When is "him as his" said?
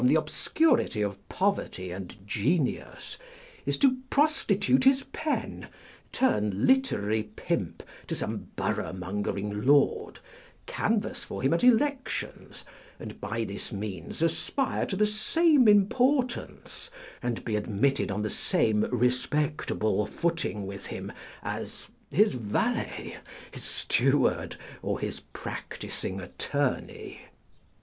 20.87-22.33